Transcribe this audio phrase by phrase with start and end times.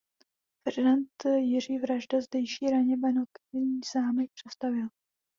[0.63, 4.87] Ferdinand Jiří Vražda zdejší raně barokní zámek přestavěl.